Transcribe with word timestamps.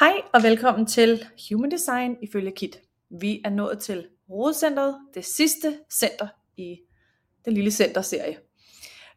Hej 0.00 0.22
og 0.32 0.42
velkommen 0.42 0.86
til 0.86 1.24
Human 1.50 1.70
Design 1.70 2.16
ifølge 2.22 2.52
Kit. 2.52 2.80
Vi 3.10 3.42
er 3.44 3.50
nået 3.50 3.78
til 3.78 4.06
Rodecenteret, 4.30 4.96
det 5.14 5.24
sidste 5.24 5.78
center 5.92 6.28
i 6.56 6.80
den 7.44 7.54
lille 7.54 7.70
centerserie. 7.70 8.38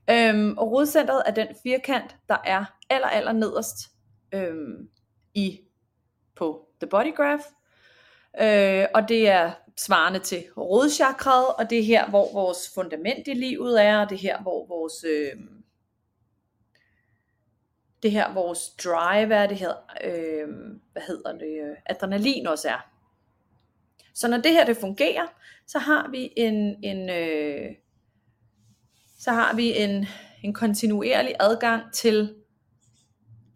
Øhm, 0.09 0.57
og 0.57 0.71
Rodecenteret 0.71 1.23
er 1.25 1.31
den 1.31 1.47
firkant, 1.63 2.15
der 2.29 2.37
er 2.45 2.65
aller, 2.89 3.07
aller 3.07 3.31
nederst 3.31 3.77
øhm, 4.33 4.89
i 5.33 5.59
på 6.35 6.67
The 6.81 6.89
Body 6.89 7.15
Graph. 7.15 7.43
Øh, 8.41 8.87
og 8.93 9.09
det 9.09 9.29
er 9.29 9.51
svarende 9.77 10.19
til 10.19 10.43
rodchakraet, 10.57 11.55
og 11.59 11.69
det 11.69 11.79
er 11.79 11.83
her, 11.83 12.09
hvor 12.09 12.33
vores 12.33 12.71
fundament 12.75 13.27
i 13.27 13.33
livet 13.33 13.83
er, 13.83 14.01
og 14.01 14.09
det 14.09 14.15
er 14.15 14.21
her, 14.21 14.41
hvor 14.41 14.67
vores... 14.67 15.03
Øh, 15.03 15.41
det 18.03 18.11
her 18.11 18.33
vores 18.33 18.69
drive 18.69 19.33
er, 19.33 19.47
det 19.47 19.57
her, 19.57 19.73
øh, 20.03 20.47
hvad 20.91 21.01
hedder 21.07 21.31
det, 21.31 21.69
øh, 21.69 21.77
adrenalin 21.85 22.47
også 22.47 22.69
er. 22.69 22.89
Så 24.13 24.27
når 24.27 24.37
det 24.37 24.51
her 24.51 24.65
det 24.65 24.77
fungerer, 24.77 25.27
så 25.67 25.79
har 25.79 26.09
vi 26.11 26.33
en, 26.37 26.83
en 26.83 27.09
øh, 27.09 27.75
så 29.19 29.31
har 29.31 29.55
vi 29.55 29.77
en, 29.77 30.05
en 30.43 30.53
kontinuerlig 30.53 31.35
adgang 31.39 31.93
til 31.93 32.35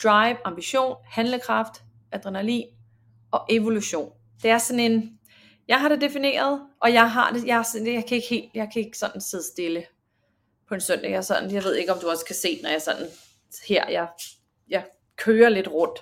drive, 0.04 0.38
ambition, 0.46 0.95
handlekraft, 1.06 1.84
adrenalin 2.12 2.68
og 3.32 3.45
evolution. 3.50 4.12
Det 4.44 4.52
er 4.52 4.58
sådan 4.58 4.80
en, 4.80 5.20
jeg 5.68 5.82
har 5.82 5.90
det 5.90 6.02
defineret, 6.02 6.62
og 6.82 6.94
jeg 6.94 7.12
har 7.12 7.32
det, 7.32 7.48
jeg, 7.48 7.66
jeg 7.76 8.06
kan 8.08 8.16
ikke 8.16 8.28
helt, 8.30 8.52
jeg 8.54 8.70
kan 8.73 8.82
ikke 8.82 8.98
sådan 8.98 9.22
sidde 9.22 9.44
stille 9.44 9.86
på 10.68 10.73
en 10.73 10.82
søndag. 10.82 11.12
Jeg, 11.12 11.26
sådan, 11.26 11.52
jeg 11.52 11.64
ved 11.64 11.76
ikke, 11.76 11.94
om 11.94 12.00
du 12.00 12.09
også 12.09 12.26
kan 12.26 12.36
se, 12.36 12.59
når 12.64 12.70
jeg 12.70 12.82
sådan 12.82 13.08
her, 13.68 13.90
jeg 13.90 14.08
ja, 14.70 14.84
kører 15.16 15.50
lidt 15.50 15.68
rundt. 15.68 16.00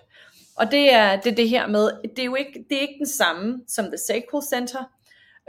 Og 0.57 0.71
det 0.71 0.93
er 0.93 1.21
det, 1.21 1.31
er 1.31 1.35
det 1.35 1.49
her 1.49 1.67
med, 1.67 1.91
det 2.03 2.19
er 2.19 2.25
jo 2.25 2.35
ikke, 2.35 2.65
det 2.69 2.77
er 2.77 2.81
ikke 2.81 2.97
den 2.97 3.07
samme 3.07 3.63
som 3.67 3.85
The 3.85 3.97
Sacral 3.97 4.43
Center, 4.49 4.83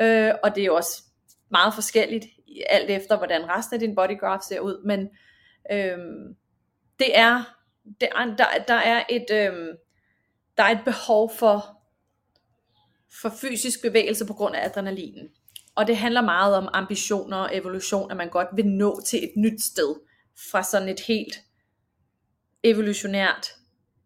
øh, 0.00 0.34
og 0.42 0.54
det 0.54 0.60
er 0.60 0.66
jo 0.66 0.76
også 0.76 1.02
meget 1.50 1.74
forskelligt, 1.74 2.26
alt 2.68 2.90
efter 2.90 3.16
hvordan 3.16 3.48
resten 3.48 3.74
af 3.74 3.80
din 3.80 3.94
body 3.94 4.20
graph 4.20 4.42
ser 4.48 4.60
ud, 4.60 4.84
men 4.84 5.00
øh, 5.72 5.98
det 6.98 7.18
er, 7.18 7.56
det 8.00 8.08
er 8.16 8.24
der, 8.24 8.64
der 8.68 8.74
er 8.74 9.04
et, 9.08 9.26
øh, 9.30 9.74
der 10.56 10.62
er 10.62 10.70
et 10.70 10.84
behov 10.84 11.32
for, 11.38 11.78
for 13.22 13.28
fysisk 13.28 13.82
bevægelse 13.82 14.26
på 14.26 14.34
grund 14.34 14.56
af 14.56 14.64
adrenalinen. 14.64 15.28
Og 15.74 15.86
det 15.86 15.96
handler 15.96 16.20
meget 16.20 16.56
om 16.56 16.68
ambitioner 16.72 17.36
og 17.36 17.56
evolution, 17.56 18.10
at 18.10 18.16
man 18.16 18.28
godt 18.28 18.48
vil 18.54 18.66
nå 18.66 19.00
til 19.00 19.24
et 19.24 19.32
nyt 19.36 19.62
sted, 19.62 19.94
fra 20.50 20.62
sådan 20.62 20.88
et 20.88 21.00
helt 21.00 21.34
evolutionært 22.70 23.54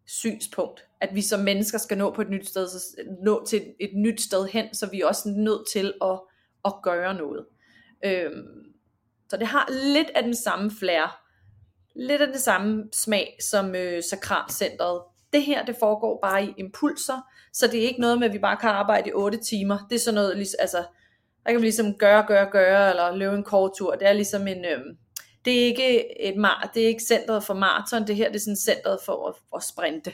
synspunkt, 0.07 0.85
at 1.01 1.09
vi 1.13 1.21
som 1.21 1.39
mennesker 1.39 1.77
skal 1.77 1.97
nå 1.97 2.13
på 2.13 2.21
et 2.21 2.29
nyt 2.29 2.47
sted, 2.47 2.67
så 2.67 2.95
nå 3.23 3.45
til 3.45 3.61
et 3.79 3.91
nyt 3.95 4.21
sted 4.21 4.47
hen, 4.47 4.73
så 4.73 4.89
vi 4.89 5.01
er 5.01 5.07
også 5.07 5.29
nødt 5.29 5.61
til 5.73 5.93
at, 6.01 6.19
at 6.65 6.73
gøre 6.83 7.13
noget. 7.13 7.45
Øhm, 8.05 8.73
så 9.29 9.37
det 9.37 9.47
har 9.47 9.69
lidt 9.93 10.09
af 10.15 10.23
den 10.23 10.35
samme 10.35 10.71
flair, 10.79 11.21
lidt 11.95 12.21
af 12.21 12.27
den 12.27 12.39
samme 12.39 12.83
smag 12.93 13.37
som 13.49 13.75
øh, 13.75 14.03
sakralcentret. 14.03 15.01
Det 15.33 15.43
her, 15.43 15.65
det 15.65 15.75
foregår 15.79 16.19
bare 16.21 16.45
i 16.45 16.53
impulser, 16.57 17.21
så 17.53 17.67
det 17.67 17.83
er 17.83 17.87
ikke 17.87 18.01
noget 18.01 18.19
med, 18.19 18.27
at 18.27 18.33
vi 18.33 18.39
bare 18.39 18.57
kan 18.57 18.69
arbejde 18.69 19.09
i 19.09 19.13
8 19.13 19.37
timer. 19.37 19.77
Det 19.89 19.95
er 19.95 19.99
sådan 19.99 20.15
noget, 20.15 20.55
altså, 20.59 20.77
der 21.43 21.51
kan 21.51 21.55
vi 21.55 21.65
ligesom 21.65 21.97
gøre, 21.97 22.25
gøre, 22.27 22.49
gøre, 22.51 22.89
eller 22.89 23.15
løbe 23.15 23.35
en 23.35 23.43
kort 23.43 23.71
tur. 23.77 23.95
Det 23.95 24.07
er 24.07 24.13
ligesom 24.13 24.47
en, 24.47 24.65
øh, 24.65 24.79
det 25.45 25.61
er 25.61 25.65
ikke 25.65 26.21
et 26.21 26.37
mar, 26.37 26.71
det 26.73 26.83
er 26.83 26.87
ikke 26.87 27.03
centret 27.03 27.43
for 27.43 27.53
maraton, 27.53 28.07
det 28.07 28.15
her 28.15 28.27
det 28.27 28.35
er 28.35 28.39
sådan 28.39 28.55
centret 28.55 28.99
for 29.05 29.27
at, 29.27 29.35
at 29.55 29.63
sprinte. 29.63 30.13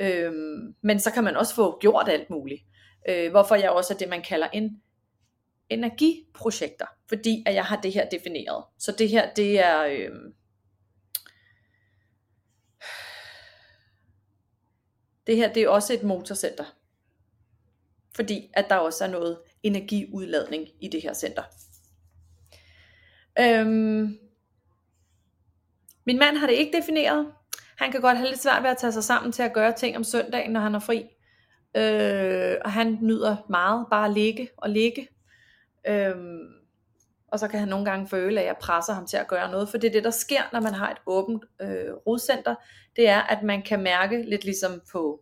Øhm, 0.00 0.74
men 0.82 1.00
så 1.00 1.10
kan 1.10 1.24
man 1.24 1.36
også 1.36 1.54
få 1.54 1.78
gjort 1.80 2.08
alt 2.08 2.30
muligt. 2.30 2.62
Øh, 3.08 3.30
hvorfor 3.30 3.54
jeg 3.54 3.70
også 3.70 3.94
er 3.94 3.98
det, 3.98 4.08
man 4.08 4.22
kalder 4.22 4.48
en 4.48 4.82
energiprojekter, 5.70 6.86
fordi 7.08 7.42
at 7.46 7.54
jeg 7.54 7.64
har 7.64 7.80
det 7.80 7.92
her 7.92 8.08
defineret. 8.08 8.64
Så 8.78 8.92
det 8.92 9.08
her, 9.08 9.34
det 9.34 9.60
er... 9.60 9.84
Øhm, 9.84 10.34
det 15.26 15.36
her, 15.36 15.52
det 15.52 15.62
er 15.62 15.68
også 15.68 15.92
et 15.92 16.02
motorcenter. 16.02 16.64
Fordi 18.14 18.50
at 18.54 18.66
der 18.68 18.76
også 18.76 19.04
er 19.04 19.08
noget 19.08 19.38
energiudladning 19.62 20.68
i 20.80 20.88
det 20.88 21.02
her 21.02 21.12
center. 21.12 21.42
Øhm, 23.40 24.18
min 26.06 26.18
mand 26.18 26.36
har 26.36 26.46
det 26.46 26.54
ikke 26.54 26.76
defineret. 26.76 27.26
Han 27.78 27.92
kan 27.92 28.00
godt 28.00 28.16
have 28.16 28.28
lidt 28.28 28.42
svært 28.42 28.62
ved 28.62 28.70
at 28.70 28.76
tage 28.76 28.92
sig 28.92 29.04
sammen 29.04 29.32
til 29.32 29.42
at 29.42 29.52
gøre 29.52 29.72
ting 29.72 29.96
om 29.96 30.04
søndagen, 30.04 30.52
når 30.52 30.60
han 30.60 30.74
er 30.74 30.78
fri. 30.78 31.06
Øh, 31.76 32.56
og 32.64 32.72
han 32.72 32.98
nyder 33.00 33.36
meget 33.48 33.86
bare 33.90 34.06
at 34.06 34.12
ligge 34.12 34.48
og 34.56 34.70
ligge. 34.70 35.08
Øh, 35.86 36.14
og 37.28 37.38
så 37.38 37.48
kan 37.48 37.60
han 37.60 37.68
nogle 37.68 37.84
gange 37.84 38.08
føle, 38.08 38.40
at 38.40 38.46
jeg 38.46 38.56
presser 38.60 38.92
ham 38.92 39.06
til 39.06 39.16
at 39.16 39.28
gøre 39.28 39.50
noget. 39.50 39.68
For 39.68 39.78
det 39.78 39.88
er 39.88 39.92
det, 39.92 40.04
der 40.04 40.10
sker, 40.10 40.42
når 40.52 40.60
man 40.60 40.74
har 40.74 40.90
et 40.90 40.96
åbent 41.06 41.44
øh, 41.62 41.92
rodcenter. 42.06 42.54
Det 42.96 43.08
er, 43.08 43.20
at 43.20 43.42
man 43.42 43.62
kan 43.62 43.82
mærke, 43.82 44.22
lidt 44.22 44.44
ligesom 44.44 44.82
på, 44.92 45.20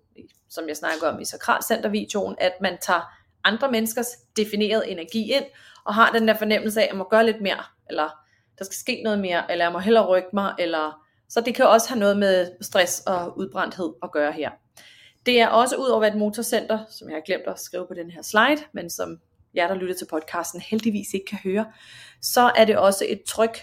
som 0.49 0.69
jeg 0.69 0.77
snakker 0.77 1.09
om 1.09 1.21
i 1.21 1.25
sakralcenter-videoen, 1.25 2.37
at 2.39 2.53
man 2.61 2.79
tager 2.83 3.01
andre 3.45 3.71
menneskers 3.71 4.07
definerede 4.37 4.89
energi 4.89 5.33
ind, 5.33 5.45
og 5.85 5.95
har 5.95 6.13
den 6.13 6.29
der 6.29 6.35
fornemmelse 6.35 6.81
af, 6.81 6.85
at 6.85 6.91
man 6.93 6.99
må 6.99 7.09
gøre 7.11 7.27
lidt 7.27 7.41
mere, 7.41 7.63
eller 7.91 8.21
der 8.61 8.65
skal 8.65 8.77
ske 8.77 9.03
noget 9.05 9.19
mere, 9.19 9.53
eller 9.53 9.65
jeg 9.65 9.73
må 9.73 9.79
hellere 9.79 10.07
rykke 10.07 10.29
mig, 10.33 10.55
eller 10.59 11.07
så 11.29 11.41
det 11.41 11.55
kan 11.55 11.67
også 11.67 11.89
have 11.89 11.99
noget 11.99 12.17
med 12.17 12.51
stress 12.61 13.03
og 13.07 13.39
udbrændthed 13.39 13.93
at 14.03 14.13
gøre 14.13 14.33
her. 14.33 14.51
Det 15.27 15.41
er 15.41 15.49
også 15.49 15.77
ud 15.77 15.89
over 15.89 16.05
et 16.05 16.17
motorcenter, 16.17 16.79
som 16.91 17.09
jeg 17.09 17.17
har 17.17 17.23
glemt 17.23 17.47
at 17.47 17.61
skrive 17.61 17.87
på 17.87 17.95
den 17.95 18.11
her 18.11 18.23
slide, 18.23 18.63
men 18.73 18.91
som 18.91 19.21
jer, 19.55 19.69
der 19.69 19.75
lytter 19.75 19.95
til 19.95 20.07
podcasten, 20.11 20.61
heldigvis 20.61 21.15
ikke 21.15 21.27
kan 21.27 21.39
høre, 21.45 21.73
så 22.23 22.53
er 22.57 22.65
det 22.65 22.77
også 22.79 23.07
et 23.09 23.23
tryk, 23.29 23.59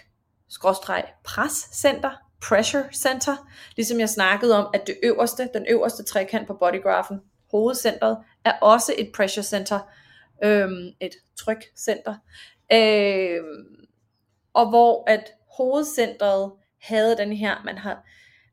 skråstreg, 0.50 1.04
prescenter, 1.24 2.12
pressure 2.48 2.84
center, 2.94 3.50
ligesom 3.76 4.00
jeg 4.00 4.10
snakkede 4.10 4.58
om, 4.58 4.70
at 4.74 4.88
det 4.88 4.98
øverste, 5.04 5.50
den 5.54 5.66
øverste 5.70 6.04
trekant 6.04 6.48
på 6.48 6.54
bodygraphen, 6.54 7.20
hovedcentret, 7.52 8.18
er 8.46 8.54
også 8.62 8.94
et 8.98 9.12
pressure 9.16 9.44
center, 9.44 9.80
øhm, 10.44 10.92
et 11.00 11.16
trykcenter. 11.36 12.16
Øhm, 12.74 13.77
og 14.58 14.70
hvor 14.70 15.04
at 15.08 15.32
hovedcentret 15.58 16.52
havde 16.82 17.18
den 17.18 17.34
her, 17.34 17.56
man 17.66 17.78
har 17.78 18.04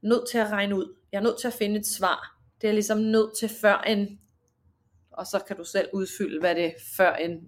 nødt 0.03 0.29
til 0.31 0.39
at 0.39 0.51
regne 0.51 0.77
ud, 0.77 0.95
jeg 1.13 1.19
er 1.19 1.23
nødt 1.23 1.41
til 1.41 1.47
at 1.47 1.55
finde 1.55 1.81
et 1.81 1.87
svar, 1.87 2.39
det 2.61 2.69
er 2.69 2.73
ligesom 2.73 2.99
nødt 2.99 3.39
til 3.39 3.49
før 3.49 3.79
en, 3.87 4.19
og 5.13 5.27
så 5.27 5.39
kan 5.39 5.57
du 5.57 5.65
selv 5.65 5.89
udfylde, 5.93 6.41
hvad 6.41 6.55
det 6.55 6.65
er 6.65 6.71
før 6.97 7.15
en, 7.15 7.41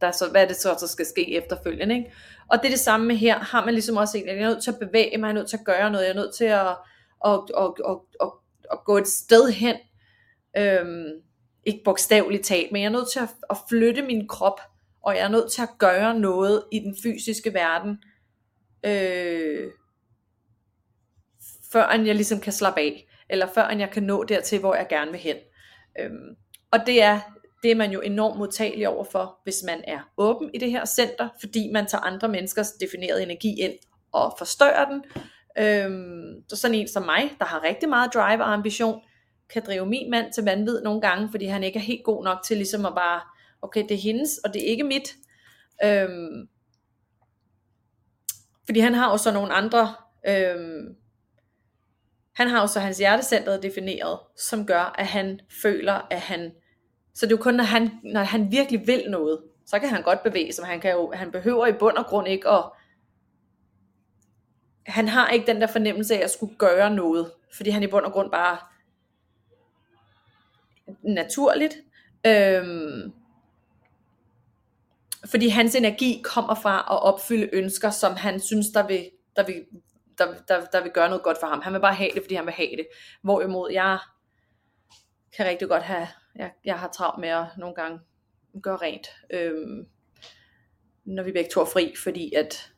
der 0.00 0.10
så, 0.10 0.30
hvad 0.30 0.46
det 0.46 0.56
så, 0.56 0.76
så 0.78 0.88
skal 0.88 1.06
ske 1.06 1.36
efterfølgende. 1.36 1.94
Ikke? 1.94 2.12
Og 2.50 2.58
det 2.58 2.64
er 2.66 2.70
det 2.70 2.80
samme 2.80 3.06
med 3.06 3.16
her, 3.16 3.38
har 3.38 3.64
man 3.64 3.74
ligesom 3.74 3.96
også 3.96 4.18
en, 4.18 4.26
jeg 4.26 4.36
er 4.36 4.48
nødt 4.48 4.62
til 4.62 4.70
at 4.70 4.78
bevæge 4.78 5.18
mig, 5.18 5.26
jeg 5.26 5.32
er 5.32 5.38
nødt 5.38 5.48
til 5.48 5.56
at 5.56 5.64
gøre 5.64 5.90
noget, 5.90 6.04
jeg 6.04 6.10
er 6.10 6.16
nødt 6.16 6.34
til 6.34 6.44
at, 6.44 6.76
at, 7.24 7.40
at, 7.58 7.72
at, 7.88 7.98
at, 8.20 8.30
at 8.72 8.78
gå 8.84 8.96
et 8.96 9.08
sted 9.08 9.50
hen, 9.50 9.76
øhm, 10.56 11.06
ikke 11.64 11.80
bogstaveligt 11.84 12.44
talt, 12.44 12.72
men 12.72 12.82
jeg 12.82 12.88
er 12.88 12.92
nødt 12.92 13.12
til 13.12 13.20
at, 13.20 13.28
at 13.50 13.56
flytte 13.68 14.02
min 14.02 14.28
krop, 14.28 14.60
og 15.06 15.16
jeg 15.16 15.24
er 15.24 15.28
nødt 15.28 15.52
til 15.52 15.62
at 15.62 15.78
gøre 15.78 16.18
noget 16.18 16.64
i 16.72 16.78
den 16.78 16.96
fysiske 17.02 17.54
verden, 17.54 17.98
øh, 18.86 19.70
før 21.72 21.90
jeg 21.90 22.14
ligesom 22.14 22.40
kan 22.40 22.52
slappe 22.52 22.80
af, 22.80 23.08
eller 23.30 23.46
før 23.54 23.68
jeg 23.68 23.90
kan 23.90 24.02
nå 24.02 24.24
dertil, 24.24 24.60
hvor 24.60 24.74
jeg 24.74 24.86
gerne 24.88 25.10
vil 25.10 25.20
hen. 25.20 25.36
Øhm, 26.00 26.36
og 26.70 26.78
det 26.86 27.02
er, 27.02 27.20
det 27.62 27.70
er 27.70 27.74
man 27.74 27.92
jo 27.92 28.00
enormt 28.00 28.38
modtagelig 28.38 28.88
overfor, 28.88 29.40
hvis 29.44 29.62
man 29.66 29.84
er 29.86 29.98
åben 30.16 30.50
i 30.54 30.58
det 30.58 30.70
her 30.70 30.84
center, 30.84 31.28
fordi 31.40 31.70
man 31.72 31.86
tager 31.86 32.02
andre 32.02 32.28
menneskers 32.28 32.72
definerede 32.72 33.22
energi 33.22 33.60
ind 33.60 33.74
og 34.12 34.34
forstørrer 34.38 34.84
den. 34.84 35.04
Øhm, 35.58 36.48
så 36.48 36.56
sådan 36.56 36.74
en 36.74 36.88
som 36.88 37.02
mig, 37.02 37.32
der 37.38 37.44
har 37.44 37.62
rigtig 37.62 37.88
meget 37.88 38.14
drive 38.14 38.42
og 38.42 38.52
ambition, 38.52 39.00
kan 39.50 39.62
drive 39.66 39.86
min 39.86 40.10
mand 40.10 40.32
til 40.32 40.44
vanvid 40.44 40.82
nogle 40.82 41.00
gange, 41.00 41.28
fordi 41.30 41.44
han 41.44 41.64
ikke 41.64 41.78
er 41.78 41.82
helt 41.82 42.04
god 42.04 42.24
nok 42.24 42.38
til 42.44 42.56
ligesom 42.56 42.86
at 42.86 42.94
bare 42.94 43.35
okay, 43.62 43.82
det 43.82 43.90
er 43.90 44.00
hendes, 44.00 44.38
og 44.38 44.54
det 44.54 44.62
er 44.62 44.66
ikke 44.66 44.84
mit. 44.84 45.14
Øhm, 45.84 46.48
fordi 48.64 48.80
han 48.80 48.94
har 48.94 49.10
jo 49.10 49.16
så 49.16 49.32
nogle 49.32 49.52
andre, 49.52 49.94
øhm, 50.28 50.96
han 52.34 52.48
har 52.48 52.60
jo 52.60 52.66
så 52.66 52.80
hans 52.80 52.98
hjertecenter 52.98 53.60
defineret, 53.60 54.18
som 54.38 54.66
gør, 54.66 54.94
at 54.98 55.06
han 55.06 55.40
føler, 55.62 56.06
at 56.10 56.20
han, 56.20 56.52
så 57.14 57.26
det 57.26 57.32
er 57.32 57.36
jo 57.36 57.42
kun, 57.42 57.54
når 57.54 57.64
han, 57.64 57.90
når 58.04 58.20
han 58.20 58.50
virkelig 58.50 58.86
vil 58.86 59.10
noget, 59.10 59.42
så 59.66 59.78
kan 59.78 59.88
han 59.88 60.02
godt 60.02 60.22
bevæge 60.22 60.52
sig, 60.52 60.66
han, 60.66 60.80
kan 60.80 60.92
jo, 60.92 61.12
han 61.12 61.30
behøver 61.32 61.66
i 61.66 61.72
bund 61.72 61.96
og 61.96 62.06
grund 62.06 62.28
ikke 62.28 62.48
at, 62.48 62.64
han 64.86 65.08
har 65.08 65.28
ikke 65.28 65.46
den 65.46 65.60
der 65.60 65.66
fornemmelse 65.66 66.16
af 66.16 66.24
at 66.24 66.30
skulle 66.30 66.56
gøre 66.56 66.90
noget, 66.90 67.32
fordi 67.56 67.70
han 67.70 67.82
i 67.82 67.86
bund 67.86 68.04
og 68.04 68.12
grund 68.12 68.30
bare 68.30 68.58
naturligt, 71.02 71.74
øhm, 72.26 73.12
fordi 75.30 75.48
hans 75.48 75.74
energi 75.74 76.20
kommer 76.24 76.54
fra 76.54 76.78
at 76.78 77.02
opfylde 77.02 77.48
ønsker, 77.52 77.90
som 77.90 78.16
han 78.16 78.40
synes, 78.40 78.66
der 78.74 78.86
vil, 78.86 79.10
der 79.36 79.46
vil, 79.46 79.64
der, 80.18 80.34
der, 80.48 80.64
der 80.64 80.82
vil 80.82 80.92
gøre 80.92 81.08
noget 81.08 81.22
godt 81.22 81.38
for 81.40 81.46
ham. 81.46 81.60
Han 81.62 81.72
vil 81.72 81.80
bare 81.80 81.94
have 81.94 82.10
det, 82.14 82.22
fordi 82.22 82.34
han 82.34 82.46
vil 82.46 82.54
have 82.54 82.76
det. 82.76 82.86
Hvorimod 83.22 83.72
jeg 83.72 83.98
kan 85.36 85.46
rigtig 85.46 85.68
godt 85.68 85.82
have, 85.82 86.08
jeg, 86.36 86.50
jeg 86.64 86.78
har 86.78 86.88
travlt 86.88 87.20
med 87.20 87.28
at 87.28 87.44
nogle 87.58 87.74
gange 87.74 87.98
gøre 88.62 88.76
rent, 88.76 89.08
øhm, 89.30 89.86
når 91.04 91.22
vi 91.22 91.32
begge 91.32 91.50
to 91.50 91.60
er 91.60 91.64
fri, 91.64 91.94
fordi 92.02 92.32
at 92.34 92.72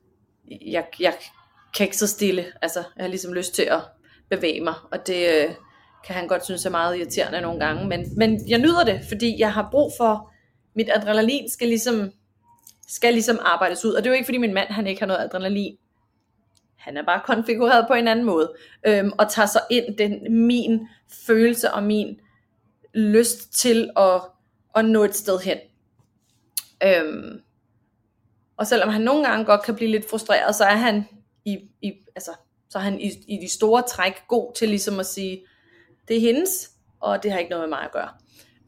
jeg, 0.66 0.86
jeg 1.00 1.14
kan 1.76 1.84
ikke 1.84 1.96
så 1.96 2.06
stille, 2.06 2.44
altså 2.62 2.84
jeg 2.96 3.04
har 3.04 3.08
ligesom 3.08 3.32
lyst 3.32 3.54
til 3.54 3.62
at 3.62 3.80
bevæge 4.30 4.60
mig, 4.60 4.74
og 4.92 5.06
det 5.06 5.44
øh, 5.44 5.54
kan 6.04 6.14
han 6.14 6.28
godt 6.28 6.44
synes 6.44 6.66
er 6.66 6.70
meget 6.70 6.96
irriterende 6.96 7.40
nogle 7.40 7.60
gange, 7.60 7.88
men, 7.88 8.16
men 8.16 8.48
jeg 8.48 8.58
nyder 8.58 8.84
det, 8.84 9.00
fordi 9.08 9.36
jeg 9.38 9.52
har 9.52 9.68
brug 9.70 9.92
for, 9.98 10.32
mit 10.74 10.88
adrenalin 10.94 11.50
skal 11.50 11.68
ligesom, 11.68 12.12
skal 12.88 13.12
ligesom 13.12 13.38
arbejdes 13.40 13.84
ud, 13.84 13.92
og 13.92 14.02
det 14.02 14.06
er 14.06 14.10
jo 14.10 14.14
ikke 14.14 14.26
fordi 14.26 14.38
min 14.38 14.54
mand 14.54 14.68
han 14.68 14.86
ikke 14.86 15.00
har 15.00 15.06
noget 15.06 15.20
adrenalin, 15.20 15.76
han 16.76 16.96
er 16.96 17.04
bare 17.04 17.20
konfigureret 17.24 17.86
på 17.88 17.94
en 17.94 18.08
anden 18.08 18.24
måde, 18.24 18.52
øhm, 18.86 19.12
og 19.18 19.30
tager 19.30 19.46
så 19.46 19.60
ind 19.70 19.96
den, 19.96 20.46
min 20.46 20.88
følelse 21.26 21.72
og 21.72 21.82
min 21.82 22.20
lyst 22.94 23.52
til 23.52 23.90
at, 23.96 24.20
at 24.76 24.84
nå 24.84 25.04
et 25.04 25.16
sted 25.16 25.38
hen. 25.38 25.58
Øhm, 26.84 27.40
og 28.56 28.66
selvom 28.66 28.88
han 28.88 29.00
nogle 29.00 29.28
gange 29.28 29.44
godt 29.44 29.62
kan 29.62 29.74
blive 29.74 29.90
lidt 29.90 30.10
frustreret, 30.10 30.54
så 30.54 30.64
er 30.64 30.76
han 30.76 31.08
i, 31.44 31.58
i, 31.82 31.92
altså, 32.16 32.30
så 32.70 32.78
er 32.78 32.82
han 32.82 33.00
i, 33.00 33.10
i 33.28 33.38
de 33.42 33.48
store 33.48 33.82
træk 33.82 34.28
god 34.28 34.52
til 34.56 34.68
ligesom 34.68 35.00
at 35.00 35.06
sige, 35.06 35.44
det 36.08 36.16
er 36.16 36.20
hendes, 36.20 36.70
og 37.00 37.22
det 37.22 37.32
har 37.32 37.38
ikke 37.38 37.50
noget 37.50 37.68
med 37.68 37.76
mig 37.76 37.84
at 37.84 37.92
gøre. 37.92 38.08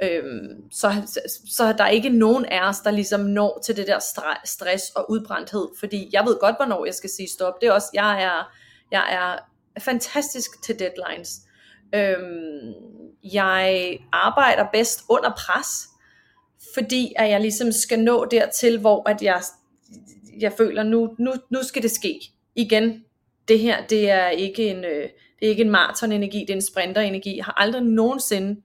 Øhm, 0.02 0.70
så, 0.70 0.92
så, 1.06 1.20
så 1.56 1.72
der 1.72 1.84
er 1.84 1.88
ikke 1.88 2.08
nogen 2.08 2.44
af 2.44 2.68
os, 2.68 2.80
der 2.80 2.90
ligesom 2.90 3.20
når 3.20 3.60
til 3.64 3.76
det 3.76 3.86
der 3.86 3.98
stress 4.44 4.90
og 4.96 5.10
udbrændthed, 5.10 5.68
fordi 5.78 6.10
jeg 6.12 6.24
ved 6.24 6.36
godt, 6.40 6.56
hvornår 6.56 6.84
jeg 6.84 6.94
skal 6.94 7.10
sige 7.10 7.28
stop. 7.28 7.60
Det 7.60 7.68
er 7.68 7.72
også, 7.72 7.88
jeg 7.94 8.22
er, 8.22 8.52
jeg 8.90 9.12
er 9.12 9.38
fantastisk 9.80 10.62
til 10.62 10.78
deadlines. 10.78 11.40
Øhm, 11.94 12.74
jeg 13.32 13.98
arbejder 14.12 14.66
bedst 14.72 15.04
under 15.08 15.30
pres, 15.30 15.88
fordi 16.74 17.12
at 17.16 17.30
jeg 17.30 17.40
ligesom 17.40 17.72
skal 17.72 17.98
nå 17.98 18.24
dertil, 18.24 18.78
hvor 18.78 19.08
at 19.08 19.22
jeg, 19.22 19.42
jeg 20.40 20.52
føler, 20.52 20.82
nu, 20.82 21.14
nu, 21.18 21.32
nu 21.50 21.62
skal 21.62 21.82
det 21.82 21.90
ske. 21.90 22.20
Igen, 22.54 23.04
det 23.48 23.58
her, 23.58 23.86
det 23.86 24.10
er 24.10 24.28
ikke 24.28 24.68
en, 24.68 24.84
øh, 24.84 25.08
det 25.40 25.46
er 25.46 25.50
ikke 25.50 25.62
en 25.62 25.70
maratonenergi, 25.70 26.40
det 26.40 26.50
er 26.50 26.54
en 26.54 26.62
sprinterenergi. 26.62 27.36
Jeg 27.36 27.44
har 27.44 27.54
aldrig 27.56 27.82
nogensinde 27.82 28.60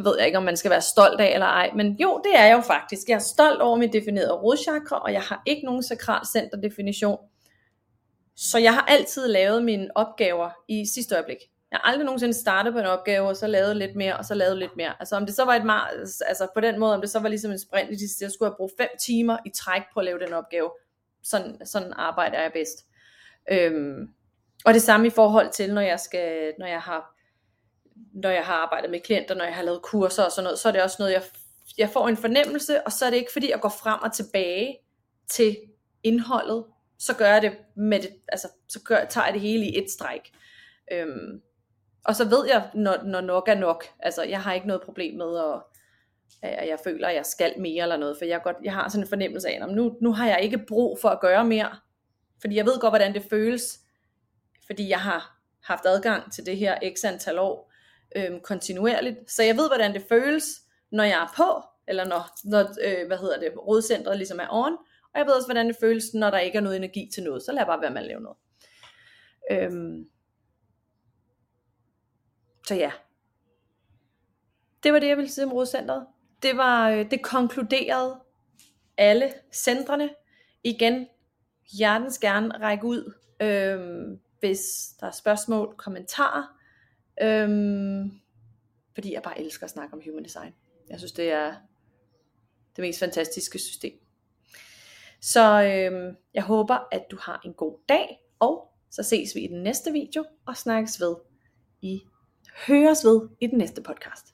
ved 0.00 0.16
jeg 0.18 0.26
ikke, 0.26 0.38
om 0.38 0.44
man 0.44 0.56
skal 0.56 0.70
være 0.70 0.80
stolt 0.80 1.20
af 1.20 1.34
eller 1.34 1.46
ej, 1.46 1.70
men 1.74 1.92
jo, 1.92 2.20
det 2.24 2.38
er 2.38 2.44
jeg 2.44 2.56
jo 2.56 2.60
faktisk. 2.60 3.08
Jeg 3.08 3.14
er 3.14 3.18
stolt 3.18 3.60
over 3.60 3.76
mit 3.76 3.92
definerede 3.92 4.32
rodchakra, 4.32 4.98
og 4.98 5.12
jeg 5.12 5.20
har 5.22 5.42
ikke 5.46 5.64
nogen 5.64 5.82
sakral 5.82 6.26
center 6.26 6.60
definition. 6.60 7.18
Så 8.36 8.58
jeg 8.58 8.74
har 8.74 8.80
altid 8.80 9.28
lavet 9.28 9.64
mine 9.64 9.88
opgaver 9.94 10.50
i 10.68 10.86
sidste 10.94 11.14
øjeblik. 11.14 11.38
Jeg 11.70 11.80
har 11.82 11.90
aldrig 11.90 12.04
nogensinde 12.04 12.34
startet 12.34 12.72
på 12.72 12.78
en 12.78 12.86
opgave, 12.86 13.28
og 13.28 13.36
så 13.36 13.46
lavet 13.46 13.76
lidt 13.76 13.96
mere, 13.96 14.16
og 14.16 14.24
så 14.24 14.34
lavet 14.34 14.58
lidt 14.58 14.76
mere. 14.76 14.92
Altså 15.00 15.16
om 15.16 15.26
det 15.26 15.34
så 15.34 15.44
var 15.44 15.54
et 15.54 15.64
mar 15.64 15.90
altså 16.26 16.48
på 16.54 16.60
den 16.60 16.80
måde, 16.80 16.94
om 16.94 17.00
det 17.00 17.10
så 17.10 17.18
var 17.18 17.28
ligesom 17.28 17.50
en 17.50 17.58
sprint, 17.58 17.90
i 17.90 17.98
sidste, 17.98 18.24
jeg 18.24 18.32
skulle 18.32 18.50
have 18.50 18.56
brugt 18.56 18.72
fem 18.80 18.88
timer 19.00 19.36
i 19.46 19.50
træk 19.50 19.82
på 19.94 20.00
at 20.00 20.04
lave 20.04 20.18
den 20.18 20.32
opgave. 20.32 20.70
Sådan, 21.22 21.66
sådan 21.66 21.92
arbejder 21.96 22.42
jeg 22.42 22.52
bedst. 22.52 22.86
Øhm, 23.50 24.08
og 24.64 24.74
det 24.74 24.82
samme 24.82 25.06
i 25.06 25.10
forhold 25.10 25.50
til, 25.52 25.74
når 25.74 25.82
jeg, 25.82 26.00
skal, 26.00 26.52
når 26.58 26.66
jeg 26.66 26.80
har 26.80 27.13
når 28.14 28.30
jeg 28.30 28.44
har 28.44 28.54
arbejdet 28.54 28.90
med 28.90 29.00
klienter, 29.00 29.34
når 29.34 29.44
jeg 29.44 29.54
har 29.54 29.62
lavet 29.62 29.82
kurser 29.82 30.22
og 30.22 30.32
sådan 30.32 30.44
noget, 30.44 30.58
så 30.58 30.68
er 30.68 30.72
det 30.72 30.82
også 30.82 30.96
noget, 30.98 31.12
jeg, 31.12 31.22
jeg 31.78 31.90
får 31.90 32.08
en 32.08 32.16
fornemmelse, 32.16 32.82
og 32.82 32.92
så 32.92 33.06
er 33.06 33.10
det 33.10 33.16
ikke 33.16 33.32
fordi, 33.32 33.50
jeg 33.50 33.60
går 33.60 33.68
frem 33.68 34.00
og 34.02 34.12
tilbage 34.12 34.78
til 35.30 35.56
indholdet, 36.02 36.64
så 36.98 37.14
gør 37.16 37.26
jeg 37.26 37.42
det 37.42 37.52
med 37.76 38.00
det, 38.00 38.10
altså, 38.28 38.48
så 38.68 38.80
gør, 38.82 39.04
tager 39.04 39.24
jeg 39.24 39.34
det 39.34 39.40
hele 39.40 39.64
i 39.66 39.78
et 39.78 39.90
stræk. 39.90 40.32
Øhm, 40.92 41.40
og 42.04 42.16
så 42.16 42.24
ved 42.24 42.46
jeg, 42.46 42.70
når, 42.74 43.02
når 43.04 43.20
nok 43.20 43.48
er 43.48 43.54
nok, 43.54 43.84
altså 43.98 44.22
jeg 44.22 44.42
har 44.42 44.52
ikke 44.52 44.66
noget 44.66 44.82
problem 44.82 45.16
med 45.16 45.38
at, 45.38 45.62
at 46.42 46.68
jeg 46.68 46.78
føler, 46.84 47.08
at 47.08 47.14
jeg 47.14 47.26
skal 47.26 47.54
mere 47.58 47.82
eller 47.82 47.96
noget, 47.96 48.16
for 48.18 48.24
jeg, 48.24 48.42
godt, 48.42 48.56
jeg 48.64 48.72
har 48.72 48.88
sådan 48.88 49.04
en 49.04 49.08
fornemmelse 49.08 49.48
af, 49.48 49.58
at 49.62 49.70
nu, 49.70 49.96
nu 50.00 50.12
har 50.12 50.28
jeg 50.28 50.40
ikke 50.40 50.58
brug 50.58 50.98
for 51.00 51.08
at 51.08 51.20
gøre 51.20 51.44
mere, 51.44 51.76
fordi 52.40 52.56
jeg 52.56 52.66
ved 52.66 52.80
godt, 52.80 52.90
hvordan 52.90 53.14
det 53.14 53.22
føles, 53.30 53.80
fordi 54.66 54.88
jeg 54.88 55.00
har 55.00 55.38
haft 55.62 55.86
adgang 55.86 56.32
til 56.32 56.46
det 56.46 56.56
her 56.56 56.78
x 56.96 57.04
antal 57.04 57.38
år, 57.38 57.73
øhm, 58.16 58.40
kontinuerligt. 58.40 59.30
Så 59.30 59.42
jeg 59.42 59.56
ved, 59.56 59.68
hvordan 59.68 59.94
det 59.94 60.04
føles, 60.08 60.44
når 60.92 61.04
jeg 61.04 61.22
er 61.22 61.32
på, 61.36 61.62
eller 61.88 62.04
når, 62.04 62.30
når 62.44 62.60
øh, 62.60 63.06
hvad 63.06 63.18
hedder 63.18 63.40
det, 63.40 63.52
rådcentret 63.66 64.16
ligesom 64.16 64.40
er 64.40 64.48
on, 64.50 64.72
og 65.14 65.18
jeg 65.18 65.26
ved 65.26 65.32
også, 65.32 65.46
hvordan 65.46 65.68
det 65.68 65.76
føles, 65.80 66.14
når 66.14 66.30
der 66.30 66.38
ikke 66.38 66.58
er 66.58 66.62
noget 66.62 66.76
energi 66.76 67.10
til 67.14 67.22
noget. 67.22 67.42
Så 67.42 67.52
lad 67.52 67.66
bare 67.66 67.80
være 67.80 67.90
med 67.90 68.00
at 68.00 68.06
lave 68.06 68.20
noget. 68.20 68.36
Øhm. 69.50 70.08
Så 72.66 72.74
ja. 72.74 72.92
Det 74.82 74.92
var 74.92 74.98
det, 74.98 75.08
jeg 75.08 75.16
ville 75.16 75.30
sige 75.30 75.44
om 75.44 75.52
rådcentret. 75.52 76.06
Det 76.42 76.56
var, 76.56 76.90
øh, 76.90 77.10
det 77.10 77.22
konkluderede 77.22 78.20
alle 78.96 79.32
centrene. 79.52 80.10
Igen, 80.64 81.06
hjertens 81.78 82.18
gerne 82.18 82.58
række 82.58 82.84
ud, 82.84 83.14
øhm, 83.40 84.20
hvis 84.40 84.60
der 85.00 85.06
er 85.06 85.10
spørgsmål, 85.10 85.74
kommentarer. 85.76 86.58
Øhm, 87.22 88.10
fordi 88.94 89.12
jeg 89.12 89.22
bare 89.22 89.40
elsker 89.40 89.64
at 89.64 89.70
snakke 89.70 89.94
om 89.94 90.02
human 90.06 90.24
design. 90.24 90.54
Jeg 90.88 90.98
synes, 90.98 91.12
det 91.12 91.30
er 91.30 91.54
det 92.76 92.82
mest 92.82 92.98
fantastiske 92.98 93.58
system. 93.58 93.92
Så 95.20 95.62
øhm, 95.62 96.16
jeg 96.34 96.42
håber, 96.42 96.88
at 96.92 97.04
du 97.10 97.18
har 97.20 97.40
en 97.44 97.54
god 97.54 97.78
dag, 97.88 98.18
og 98.38 98.72
så 98.90 99.02
ses 99.02 99.34
vi 99.34 99.40
i 99.40 99.46
den 99.46 99.62
næste 99.62 99.92
video, 99.92 100.24
og 100.46 100.56
snakkes 100.56 101.00
ved 101.00 101.16
i 101.82 102.02
høres 102.66 103.04
ved 103.04 103.28
i 103.40 103.46
den 103.46 103.58
næste 103.58 103.82
podcast. 103.82 104.26